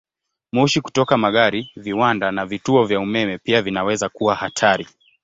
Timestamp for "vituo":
2.45-2.85